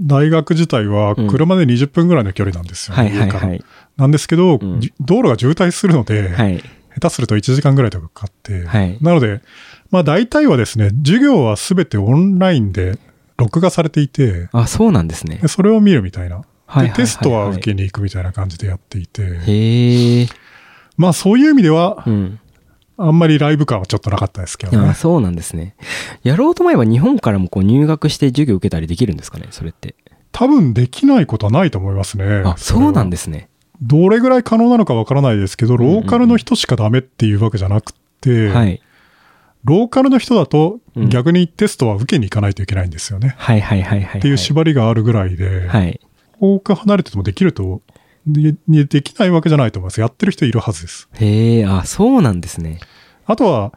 [0.00, 3.02] 大学自体はうん車で20分ぐらいの距離なんですよね。
[3.04, 3.64] はいはい家からはい。
[3.98, 6.62] なんですけど、うんじ道路が渋滞するので、はい。
[6.94, 8.98] 下手すると1時間ぐらいとかかかって、はい。
[9.00, 9.42] なので、
[9.90, 12.98] まあ大体はですね、授業はすべてオンラインで
[13.36, 15.48] 録画されていて、あ、そうなんですねで。
[15.48, 16.42] それを見るみたいな。
[16.80, 20.28] で、テストは受けに行くみたいな感じでやっていて。
[20.96, 22.38] まあそういう意味ではう、ん。
[22.98, 24.90] あんまりライブ感はちょっとなかったですけどね。
[24.90, 25.74] あそうなんですね。
[26.22, 29.96] やろうと思えば日本からもこう入学して授業受けたりできるんですかねそれって。
[30.30, 32.42] 多分できないことはないと思いますね。
[32.44, 33.48] あ、そうなんでですね。
[33.82, 38.80] どれぐらい可能なのかわからないですけど、ローカルの人しかダメっていうわけじゃなくて、はい。
[39.64, 43.34] ローカルの人だとうん逆にテストは受けに行かないといけないんですよね。
[43.38, 44.18] はいはいはいはい。
[44.18, 46.00] っていう縛りがあるぐらいで、はい。
[46.42, 47.82] 遠く離れててもできると、
[48.26, 50.00] ででできないわけじゃないと思います。
[50.00, 51.08] やってる人いるはずです。
[51.14, 52.80] へえ、あ、そうなんですね。
[53.26, 53.72] あとは、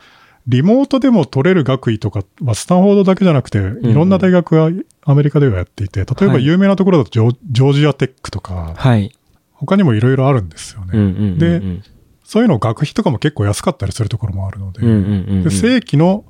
[0.48, 4.70] リモートでも取れる学位とかはスタンフォードだけじゃなくて、いろんな大学が
[5.04, 9.12] アメリカではやっていて、例えばはい有名なところだとジョジョージアテックとか、はい。
[9.54, 10.92] 他にもいろいろあるんですよね。
[10.94, 11.40] うんうんうんうん。
[11.40, 11.82] で
[12.24, 15.44] そういうの学費とかも結構安かったりするところもあるので、うんうんうんうん。
[15.44, 16.26] で正規の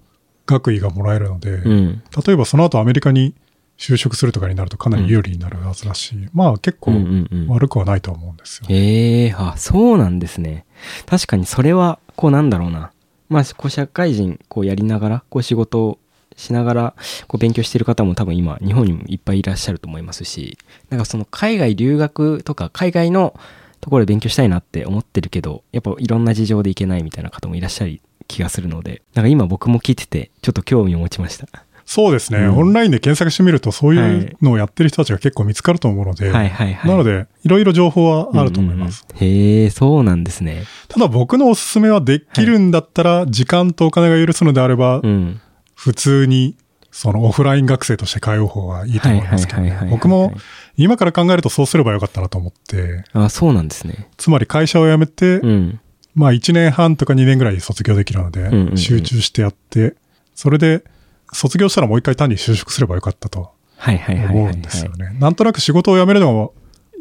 [0.46, 2.04] 学位がもらえるので、うん。
[2.26, 3.34] 例えばその後アメリカに
[3.78, 8.68] 就職するとかになるとかなり有利になるはずだし、まあ結構うんうんうん悪くはないとは思うんですよ。
[8.70, 10.66] へえ、あ、そうなんですね。
[11.06, 12.92] 確かにそれは、こうなんだろうな。
[13.28, 16.00] まあ、こう社会人、こうやりながら、こう仕事を
[16.38, 16.94] しながら、
[17.28, 20.58] こう勉強してる方も多分今、日本にもいっぱいいらっしゃると思いますし、
[20.90, 23.38] なんかその海外留学とか、海外の
[23.82, 31.65] ところで勉強したいなって思ってるけど、やっぱいろんな事情でいけないみたいな方もいらっしゃる気がするので、なんか今僕も聞いてて、ちょっと興味を持ちました。
[31.86, 36.90] そうですね、うんオンラインで検索してみるとそういうのをやってる人たちが結構見つかると思うので、はいはいはい。
[36.90, 39.06] なのでいろいろ情報はあると思います。
[39.08, 39.34] うんうんうん。
[39.34, 40.64] へえ、そうなんですね。
[40.88, 45.42] ただ僕のおすすめはできるんだったら、時間とお金が許すのであれば、うん。
[45.76, 46.56] 普通に
[46.92, 50.34] そのオフライン学生として通う方がいいと思いますけど僕も
[50.78, 54.10] 今から考えるとそうすればよかったなと思って、あ、そうなんですね。
[54.18, 55.80] つまり会社を辞めて、うん。
[56.16, 59.96] まあ1年半とか2年ぐらいで卒業できるので集中してやって、
[60.34, 60.84] それで
[61.32, 63.52] 卒業したらもう一回単に就職すればよかったと。
[63.78, 65.16] 思うんですよね。
[65.20, 66.54] なんとなく仕事を辞めるのも、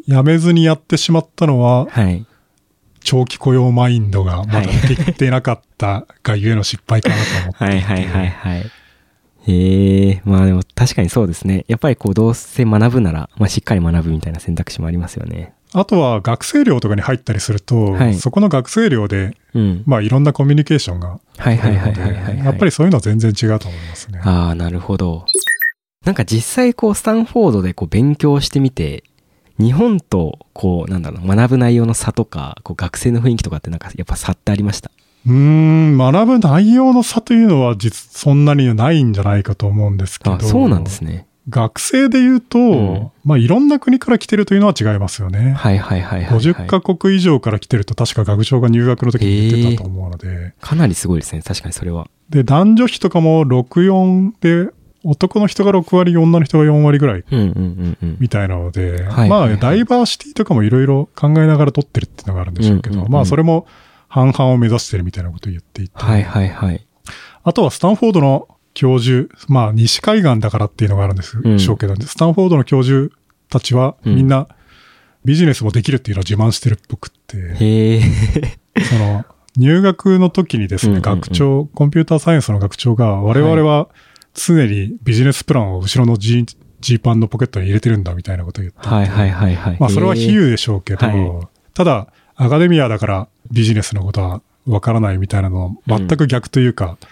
[0.07, 2.25] 辞めずにやってしまったのは、はい。
[2.99, 7.65] 長期雇用マインドがまだできてなかったがゆえの失敗かなと思って。
[7.65, 8.71] はいはいはいはい。
[9.47, 11.65] へえ、まあでも確かにそうですね。
[11.67, 15.53] やっぱりこうどうせ学ぶなら、まあしっかり学ぶみたいな選択肢もありますよね。
[15.77, 19.83] あとは学生寮とかに入ったりすると、はいそこの学生寮で、うん。
[19.85, 22.43] まあいろんなコミュニケーションがはいはいあるので。
[22.45, 24.21] やっぱりそういうのは全然違うと思いますね。
[24.23, 25.25] ああ、なるほど。
[26.05, 29.03] なんか実際こうスタンフォードでこう勉強してみて、
[29.59, 34.91] 日本とこうなんだろう学ぶ内容の差とか、こう学生の雰囲気とかってなんかやっぱ差ってありました？
[35.25, 40.35] うーん、学ぶ内容の差というのは実、そんなにないんじゃないかと思うんですけど。
[40.35, 41.25] あそうなんですね。
[41.49, 45.53] 学生で言うと、んまあいろんな国から来てるというのは違いますよね。
[45.53, 46.39] はいはいはいはい、はい。
[46.39, 51.41] 50カ国以上から来てると確か学長が入学の時に言ってたと思うので、かなりすごいですね。
[51.43, 52.07] 確かにそれは。
[52.29, 54.71] で、男女比とかも6、4で、
[55.03, 58.17] 男の人が6割、女の人が4割ぐらいうんうんうんうん。
[58.19, 63.67] みたいなので、はいはいはいまあ、ダイバーシティとかもいろいろ考えながら取ってるっていうのがあるんでしょうけど、うんうんうんまあ、それも
[64.07, 66.85] 半々を目指してるみたいなことを言っていて、はいはいはい。
[67.43, 71.59] あとはスタンフォードの教授、まあ、西海岸だからっていうのがあるんですうん。
[71.59, 73.11] しょうけど、スタンフォードの教授
[73.49, 74.15] たちはうん。
[74.15, 74.47] みんな
[75.23, 78.01] ビジネスもできるっていうのを自慢してるっぽくって。
[78.83, 79.25] その、
[79.57, 81.21] 入学の時にですね、うんうんうん。
[81.21, 83.87] 学長、コンピューターサイエンスの学長が、我々は
[84.33, 88.89] 常にビジネスプランを後ろのジージーパンのポケットに入れてるんだみたいなことを言っていて。
[88.89, 89.77] はいはいはいはい。
[89.79, 91.47] まあそれは比へ喩でしょうけど、はい。
[91.73, 97.05] ただ、アカデミアだからビジネスのことはわからないみたいなの全く逆というか、え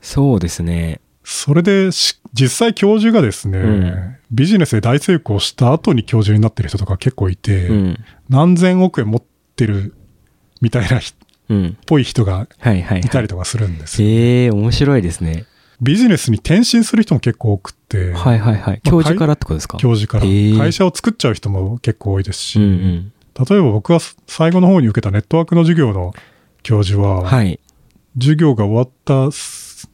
[0.00, 1.00] そうですね。
[1.24, 7.96] それでし実際教授がですね、うんビジネスで大成功した後に教授になってる人とか結構いて、うん。
[8.28, 9.22] 何千億円持っ
[9.56, 9.92] てる
[10.60, 11.76] みたいな人っうん。
[11.84, 13.22] ぽい人がはいはい、いたはい。
[13.22, 14.08] りとかするんですよ。
[14.08, 15.46] へえ、面白いですね。
[15.82, 18.80] ビジネスに転身する人も結構多くって、はいはいはい。
[18.84, 19.78] 教授からってことですか？
[19.78, 23.12] 教授からへー会社を作っちゃう人も結構多いですし、うんうん。
[23.48, 26.12] 例えば僕は最後の方に受けたネットワークの授業の
[26.62, 27.58] 教授は、はい。
[28.16, 29.32] 授業が終わった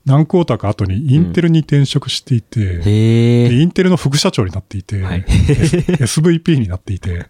[0.05, 3.53] 何クォーターか後にインテルに転職していて、へでえ。
[3.53, 7.27] インテルの副社長になっていて、はい SVP になっていて、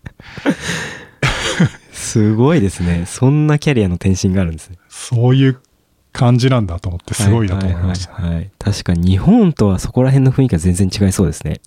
[1.92, 3.05] すごいですね。
[3.07, 4.79] そんなキャリアの転身があるんですね。
[4.88, 5.59] そういう
[6.12, 8.12] 感じなんだと思ってすごいなと思いました。
[8.14, 11.61] はいはいはいはい確かに日本とはそこら辺の雰囲気が全然違いそうですね。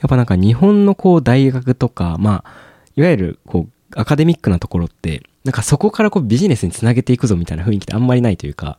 [0.00, 2.50] やっぱなんか日本のこう大学とか、まあ、
[2.94, 8.78] いわゆるこうアカデミックなところって、なんかそこからこうビジネスにつなげていくぞみたいな雰囲気ってあんまりないというか、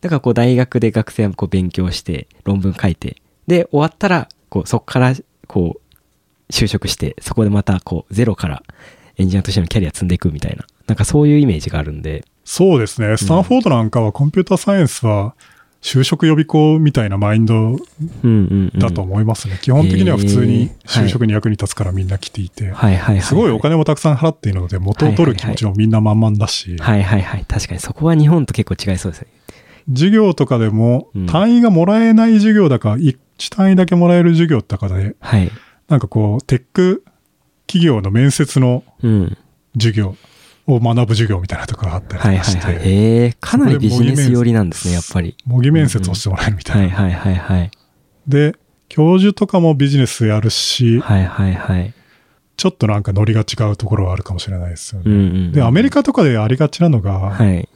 [0.00, 5.14] だからこう大学で学生はこう勉強して論文書いて、で終わったらこうそこから
[5.46, 8.62] こう就職して、そこでまたこうゼロから
[9.16, 13.16] エンジニアとしてのキャリア積んでいくみたいな、なんかそういうイメージがあるんで、そうですね。
[13.16, 15.34] スタンフォードなんかはコンピューターサイエンスは
[15.84, 17.76] 就職予備校みたいなマインド。
[18.78, 19.58] だと思いますね。
[19.60, 22.70] 基本的には普通に就職に役に立つからみんな来ていて。
[22.70, 23.20] はいはいはい。
[23.20, 27.44] すごいお金もたくさん払っているので、元を取る気持ちもみんな満々だし、はいはいはい。
[27.46, 29.28] 確かにそこは日本と結構違いそうですね。
[29.90, 33.18] 授業とかでもうん単位がもらえない授業だか、1
[33.50, 35.50] 単位だけもらえる授業とかで、はい。
[35.88, 37.04] なんかこう、テック
[37.66, 39.36] 企業の面接のうん。
[40.66, 42.84] を学ぶ授業みたいなところがあったりとはいかして、はいはい。
[42.86, 45.36] えー、かなりビジネス寄りなんですね、やっぱり。
[45.44, 46.94] 模擬面接をしてもらえるみたいな。
[46.94, 47.70] はいはいはいはい。
[48.26, 48.54] で、
[48.88, 51.92] 教授とかもビジネスやるし、はいはいはい。
[52.56, 55.10] ちょっとなんかノリが違うところはあるかもしれないですよね。
[55.10, 55.52] うんうん。
[55.52, 57.68] で、アメリカとかでありがちなのが、はい。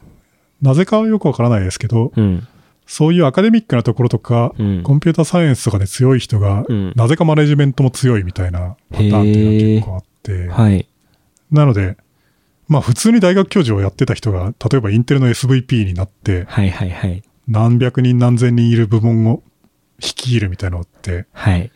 [0.63, 2.47] なぜかはよくわからないですけど、うん。
[2.87, 10.89] そういうアカデミックなところとか、うんコンピューターサイエンスとかで強い人が、うんなぜかマネジメントも強いみたいなパターンっていうのが結構あって、はい。
[11.51, 11.97] なので、
[12.69, 17.23] まあ普通に大学教授をやってた人が、例えばインテルの SVP になって、はいはいはい。
[17.49, 19.43] 何百人何千人いる部門を
[19.99, 21.73] 率いるみたいなのって、はい。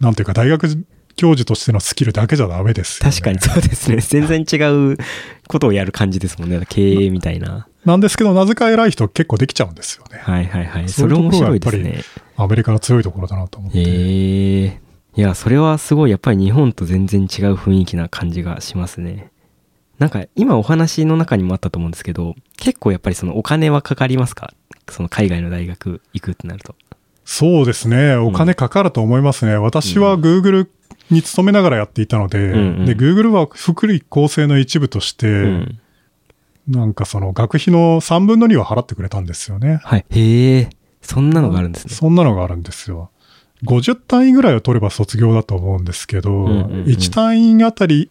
[0.00, 0.84] なんていうか大学
[1.16, 3.12] 教授としてのスキルだけじゃダメですよね。
[3.12, 3.98] 確かにそうですね。
[3.98, 4.98] 全然違う
[5.46, 6.60] ことをやる感じですもんね。
[6.68, 7.68] 経営みたいな。
[7.84, 10.18] なんですけど、なぜか偉い人結構できちゃうんですよね。
[10.18, 10.88] はいはいはい。
[10.88, 12.22] それ面ころがやっぱり白いですね。
[12.36, 13.78] アメリカの強いところだなと思って。
[13.78, 14.80] ええ
[15.16, 19.30] いや、それはすごい、やっぱり日本と全然違う雰囲気な感じがしますね。
[19.98, 24.52] なんか、今お話の中にもあったと思うんですけど、結構やっぱりそのお金はかかりますか？
[24.88, 26.74] その海外の大学行くってなると。
[27.24, 28.16] そうですね。
[28.16, 29.56] お金かかると思いますね。
[29.56, 30.68] 私は Google
[31.10, 35.78] に勤めながらやっていたので、んうんで、Google は福利厚生の一部として、うん。
[36.66, 39.80] なんかその学費の3分の2は払ってくれたんですよね。
[39.84, 40.06] はい。
[40.08, 40.70] へえ、
[41.02, 41.94] そんなのがあるんですね。
[41.94, 43.10] そんなのがあるんですよ。
[43.64, 48.10] 50単位ぐらいを取れば卒業だと思うんですけど、んうんうん1単位あたり、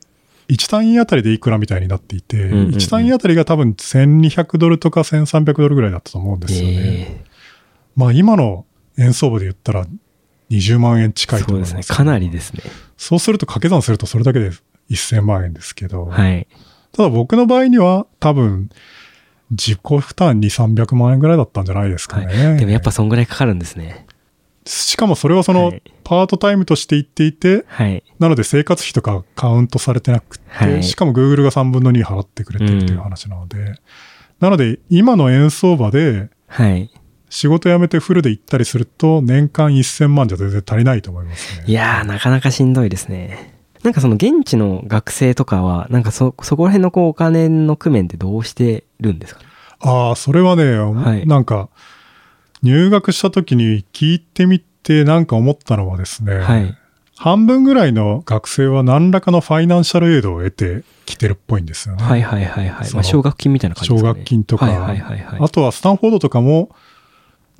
[0.49, 6.75] 1単位あたりでいくらみたいになっていて、んうんうん1単位あたりが多分1200ドルとか1300ドルぐらいだったと思うんですよね。
[6.77, 7.25] え
[7.95, 8.65] まあ今の
[8.97, 9.85] 円相場で言ったら
[10.49, 11.71] 20万円近えいと思います。
[11.71, 11.95] そうですね。
[11.95, 12.61] かなりですね。
[12.97, 14.51] そうすると掛け算するとそれだけで
[14.89, 16.47] 1000万円ですけど、はい。
[16.91, 18.69] ただ僕の場合には多分
[19.51, 22.55] 自己負担2、300万円ぐらいだったんじゃないですかはね。
[22.55, 22.59] い。
[22.59, 24.05] でもやっぱそんぐらいかかるんですね。
[24.65, 28.03] しかもそれはそのはいパートタイムとして言っていて、はい。
[28.19, 33.75] なので生活費とかカウントされてなくて、はいしかも Google が3分の2払ってくれてるっていう話なので、
[34.39, 36.91] なので今の円相場ではい。
[37.29, 41.63] 仕事辞めてフルで行ったりすると年間1000万じゃ全然足りないと思いますね。
[41.65, 43.55] いやー、なかなかしんどいですね。
[43.81, 49.47] なんかその現地の学生とかは、なんかそ、そこら辺のこうお金の工面ってどうしてるんですかね？
[49.79, 51.69] ああ、それはね、はいなんか
[52.63, 56.77] 入学した時に聞いてみてなんか思ったのはですね、はい。
[57.15, 62.03] 半分ぐらいの学生は何らかのファイナンシャルエイドを得てきてるっぽいんですよね。
[62.03, 62.93] はいはいはいはい。
[62.93, 64.13] まあ、奨学金みたいな感じですかね。
[64.13, 65.39] 奨学金とかはいはいはいはい。
[65.41, 66.69] あとはスタンフォードとかも、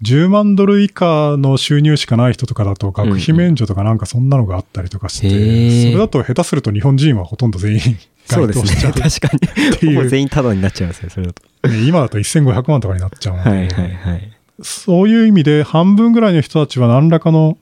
[0.02, 7.80] 10万ドル以下の収入しかない人とかだと学費免除とかなんかそんなのがあったりとかして、へーそれだと下手すると日本人はほとんど全員
[8.26, 8.66] そうですね。
[8.66, 9.30] 該当しちゃう。
[9.30, 10.10] 確かに。
[10.10, 11.44] 全員タダになっちゃいますね、それだと。
[11.70, 14.33] ね今だと1500万とかになっちゃうので、はいはいはい。
[14.62, 17.58] そういう意味で半分ぐらいの人たちは何らかの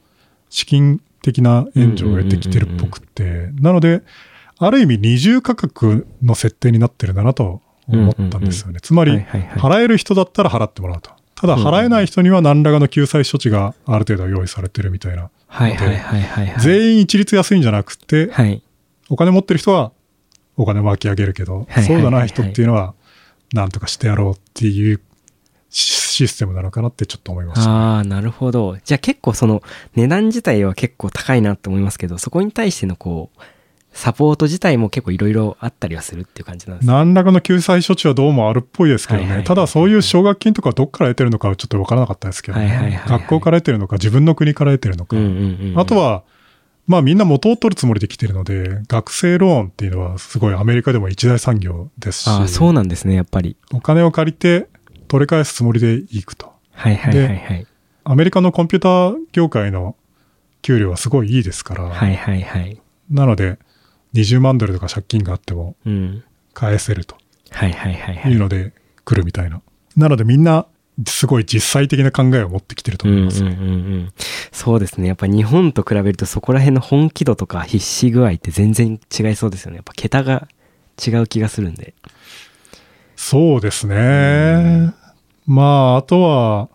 [0.50, 4.02] 資金的な援助を得てきてるっぽくって、なので、
[4.58, 8.80] ある意味二重価格の設定になってるんだなと思ったんですよね。
[8.82, 11.12] つまり、払える人だったら払ってもらうと。
[11.36, 15.30] ただ、払えない人には何らかの救済処置がある程度用意されてるみたいな。
[15.48, 16.62] はいはいはいはいはい。
[16.62, 18.62] 全員一律安いんじゃなくて、はい。
[19.10, 19.92] お金持ってる人は
[20.56, 22.94] お金巻き上げるけど、そうじゃない人っていうのは、
[23.54, 25.02] なんとかしてやろうっていう
[26.22, 27.70] シシステムなのかなってちょっと思いました。
[27.70, 28.78] ああ、なるほど。
[28.84, 29.64] じゃあ結構その
[29.96, 33.42] 値段自体は結構高いなって思いますけど、そこに対してのこう、
[33.94, 36.94] サポート自体も結構いろいろあったりはするっていう感じなんですね。
[36.94, 39.24] 何らかの救済処置はどうもあるっぽいですけどね。
[39.24, 45.18] はいはいはいただそういう奨学金とかどっから得てるのかはちょっとわからなかったですけどね、はいはい学校から得てるのか自分の国から得てるのか。
[45.18, 45.80] うんうんうんうん。
[45.80, 46.24] あとは、
[46.88, 53.58] まあみんな元を取るつもりで来てるので、学生ローンっていうのはすごいアメリカでも一大産業ですし、ああ、そうなんですね、やっぱり。
[53.74, 54.68] お金を借りて
[55.12, 56.54] 取り返すつもりで行くと。
[56.72, 57.68] はいはいはいはい。
[58.06, 59.98] アメリカのコンピューター業界の
[60.62, 62.82] 給料はすごいいいですから、はいはいはい。
[63.10, 63.60] なので
[64.14, 66.24] 20万ドルとか借金があってもうん。
[66.54, 67.18] 返せると
[67.50, 68.72] はいはいはいはいいうので
[69.04, 69.62] 来るみたいな。
[69.98, 70.66] なのでみんな、
[71.06, 74.14] すごい実際的な考えを持ってきてると思います、うんうんうんうん。
[74.54, 75.08] そうですね。
[75.08, 79.78] やっぱ日本と比べるとそこら辺の本気度とか必死具合って全然違いそうですよね。
[79.78, 80.48] やっぱ桁が
[81.06, 81.96] 違う気がするんで。
[83.18, 84.94] そうですね。
[85.54, 86.70] まあ、あとは、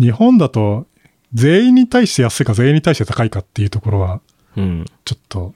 [0.00, 0.86] 日本だと、
[1.34, 4.22] 全員に対して安いか全員に対して高いかっていうところは、
[4.56, 4.86] うん。
[5.04, 5.54] ちょっと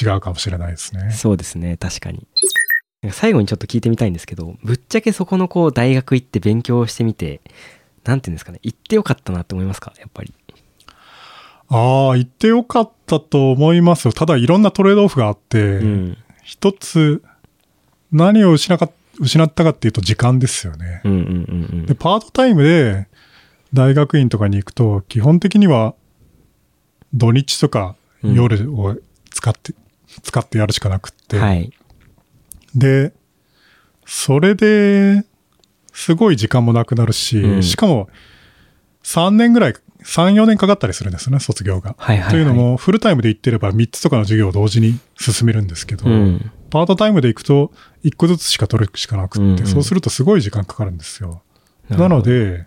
[0.00, 1.12] 違うかもしれないですね。
[1.12, 1.76] そうですね。
[1.76, 2.26] 確かに。
[3.12, 7.40] 最後にちょっと聞いてみたいんですけど、ぶっちゃけそこのこう大学行って勉強してみて、
[8.02, 9.92] なんていうんですかね、行ってよかったなって思いますか？
[10.00, 10.34] やっぱり。
[11.68, 14.12] ああ、行ってよかったと思いますよ。
[14.12, 16.18] ただいろんなトレードオフがあって、うん。
[16.42, 17.22] 一つ、
[18.10, 18.90] 何を失か
[19.22, 21.00] 失ったかっていうと時間ですよね。
[21.04, 23.06] うんうんうんで、パートタイムで
[23.72, 25.94] 大学院とかに行くと、基本的には
[27.14, 28.96] 土日とかうん夜を
[29.30, 29.74] 使って、
[30.22, 31.42] 使ってやるしかなくって、うん。
[31.42, 31.72] はい。
[32.74, 33.12] で、
[34.04, 35.24] それで、
[35.92, 38.08] すごい時間もなくなるし、うんしかも、
[39.04, 41.94] 3年ぐらい、3、4年かかったりするんですね、卒業が。
[41.98, 42.30] はいはい、はい。
[42.32, 46.50] というの、も、フルタイムで行ってれば3つとかの授業を同時に進めるんですけど、うん。
[46.70, 47.70] パートタイムで行くと
[48.04, 51.42] 1個ずつしか取るしかなくって、うんうんそうするとすごい時間かかるんですよ。
[51.88, 52.66] なの、で、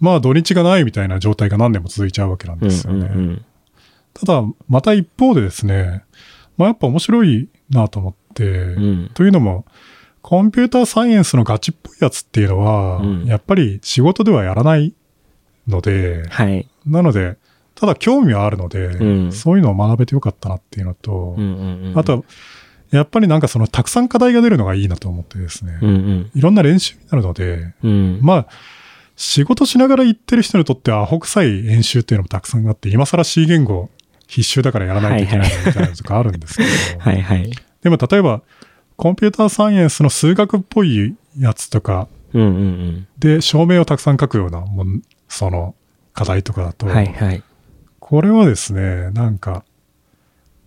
[0.00, 3.10] まあ土日がないみたいな状態が何年も続いちゃうわけなんうんですよね。
[3.12, 3.44] うんうん。
[4.14, 6.04] ただ、また一方でですね、
[6.56, 9.10] まあやっぱ面白いなと思って、うん。
[9.14, 9.64] というのも、
[10.22, 14.94] コンピューターサイエンスのガチっぽいやつっていうのは、うんやっぱり仕事ではやらない
[15.68, 16.68] ので、はい。
[16.86, 17.36] なので、
[17.74, 21.98] ただ興味はあるので、うんそういうのを学べてよかったなっていうのと、うんうんうん。
[21.98, 22.24] あと、
[22.90, 26.30] やっぱりなんかそのたくさん課題が出るのがいいなと思ってですね、うんうん。
[26.34, 28.18] いろんな練習になるので、うん。
[28.22, 28.46] まあ、
[29.14, 33.90] 仕事しながら行ってる人にとってはアホ臭い演習っていうのもたくさんあって、今更 C 言語
[34.26, 37.50] 必修だからやらないといけないみたいなのとかあるんですけど、 はいはい。
[37.82, 38.42] でも例えば、
[38.96, 45.74] コンピューターサイエンスの数学っぽいやつとかうんうんで証明をたくさん書くようなもん、その
[46.12, 46.92] 課題とかだと、うん。
[46.92, 47.42] はいはい。
[47.98, 49.64] これはですね、なんか、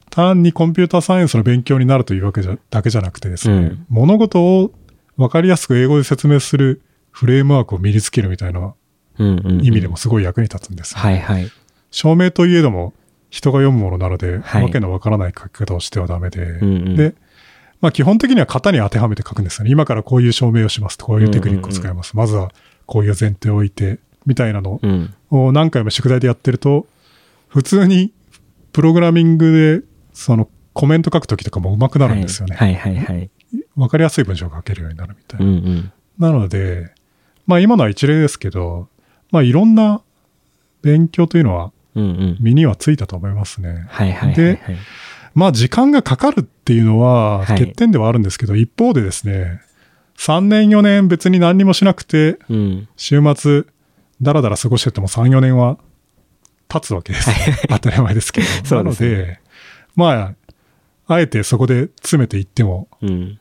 [0.09, 4.71] 単にコンピューターサイエンスの勉強になるというわけじゃ、だけじゃなくてですね、うん物事を
[5.17, 8.73] 分かりやすく英語で説明するフレームワークを身につけるみたいな
[9.19, 9.65] うんうんうん。
[9.65, 11.51] 意味でもすごい役に立つんですよ、はいはい。
[11.91, 12.93] 証明といえども
[13.29, 17.15] 人が読むものなので、はいわけのわからない書き方をしてはダメで、うんうんで、
[17.79, 19.71] まあ基本的には型に当てはめて書くんですよね。
[19.71, 22.15] 今からこういう証明をしますと、こういうテクニックを使います。
[22.17, 22.51] まずは
[22.85, 25.13] こういう前提を置いて、みたいなのうん。
[25.29, 26.87] を何回も宿題でやってると、
[27.47, 28.11] 普通に
[28.73, 32.55] プログラミングで、そのコメント書くときとかも上手くなるんですよね。
[32.55, 33.29] はいはいはい。
[33.75, 35.69] わかりやすい文章が書けるようになるみたいうんな。
[35.69, 35.91] うん。
[36.19, 36.93] なので、
[37.47, 38.87] まあ今のは一例ですけど、
[39.31, 40.01] まあいろんな
[40.81, 41.71] 勉強というのは。
[41.93, 43.85] 身にはついたと思いますね。
[43.89, 44.77] はいはいはいではい。
[45.33, 49.61] まあ時間がかかるっていうのははい欠点ではあるんですけど、一方でですね、
[50.17, 52.87] 3年4年別に何にもしなくて、うん。
[52.95, 53.65] 週末
[54.21, 55.77] だらだら過ごしてても3、4年は
[56.67, 57.29] 経つわけです。
[57.67, 58.47] 当たり前ですけど。
[58.77, 59.39] なので、
[59.95, 60.35] ま
[61.07, 63.39] あ、あえてそこで詰めていっても、うん。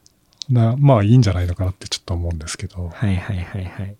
[0.49, 2.90] なまあいいんじゃないのかなってちょっと思うんですけど。
[2.93, 3.97] はいはいはいはい。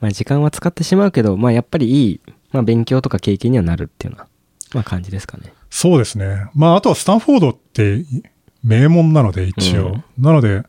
[0.00, 2.20] まあ時間は使ってしまうけど、まあやっぱりいい、
[2.52, 4.28] まあ勉強とか経験にはなるっていうような、
[4.74, 5.52] まあ感じですかね。
[5.70, 6.46] そうですね。
[6.54, 8.04] まああとはスタンフォードって
[8.62, 9.88] 名門なので一応。
[9.88, 10.62] うんなので、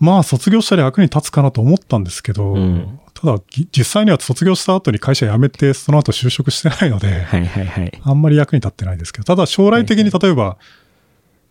[0.00, 8.00] まあ卒業したら役に立つかなと思ったんですけど、うんただぎ実際には卒業した後に会社辞めてその後就職してないので、はいはいはい。
[8.00, 10.56] あんまり役に立ってないですけど、ただ将来的に例えば、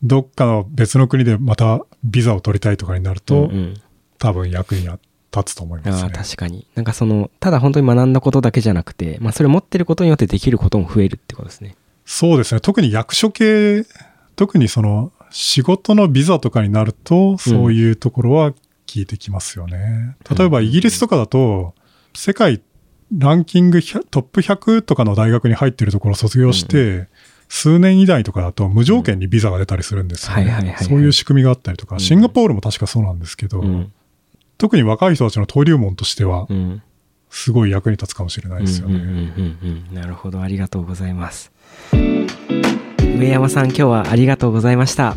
[0.01, 3.81] どっかの別の国でまたビザを取りたいとかになると、うんうん
[4.19, 4.97] 多分役には
[5.35, 6.11] 立つと思いますね。
[6.11, 6.65] 確かに。
[6.73, 11.75] なんかその、ただ本当に学んだことだけじゃなくて、まあそれ持ってることによってできることも増えるってことですね。
[12.03, 12.61] そうですね。
[12.61, 13.85] 特に役所系、
[14.35, 18.53] 特にその仕事のビザとかになると、そういうところは
[18.91, 20.15] 効いてきますよね。
[20.37, 21.75] 例えばイギリスとかだと、
[22.13, 22.61] 世界
[23.15, 27.07] ランキング100トップ100とかの大学に入ってるところを卒業して、
[27.49, 30.35] 数年以内とかだと無条件にビザが出たりするんですよ
[30.81, 33.93] そういう仕組みがあったりとか、うんシンガポールも確かそうなんですけど、うん。
[34.57, 36.81] 特に若い人たちの登竜門としてはう、ん。
[37.29, 39.33] すごい役に立つかもしれないですよね。
[39.91, 40.41] なるほど。
[40.41, 41.51] ありがとうございます。
[41.91, 45.15] 上山さん、今日はありがとうございました。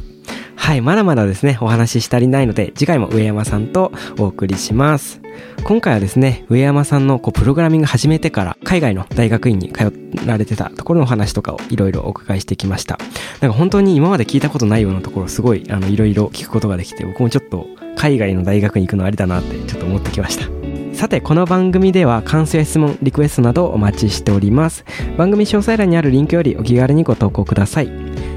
[0.61, 5.21] はい、まだまだですね、お話ししたりないので、次回も上山さんとお送りします。
[5.65, 9.93] 今回はですね、上山さんのこうプログラミング始めてから、海外の大学院に通
[10.27, 12.99] られてたところのお話とかをいろいろお伺いしてきました。
[13.41, 20.60] なんか本当に今まで聞いたことないようなところ、すごい、あの、いろいろ聞くことができて、僕もちょっと海外の大学に行くのありだなってちょっと思ってきました。
[21.01, 24.85] さて、この番組では感想や質問、リクエストなどお待ちしております。
[25.17, 27.91] 番組詳細欄にあるリンクよりお気軽にご投稿ください。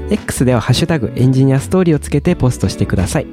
[0.08, 3.26] X ではハッシュタグエンジニアストーリーをつけてポストしてください。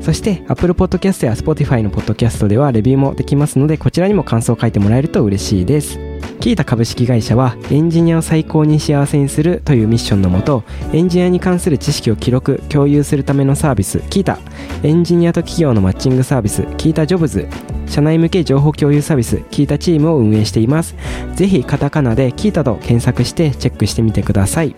[0.00, 6.00] そして Apple Podcast や Spotify の Podcast ではレビューもできますのでこちらにも感想を書いてもらえると嬉しいです。
[6.40, 14.40] キータ株式会社はエンジニアを最高に幸せにするというミッションのもとエンジニアに関する知識を記録共有するためのサービスキータ
[14.82, 17.46] エンジニアと企業のマッチングサービスキータジョブズ
[17.92, 20.96] 社内向け情報共有サービスキータチームを運営しています。
[21.34, 24.74] ぜひカタカナでキータと検索してチェックしてみてください。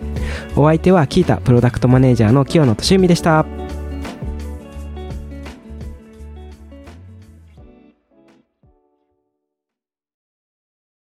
[0.57, 3.45] お相手はキータプロダクトマネージャーの清野俊美でした。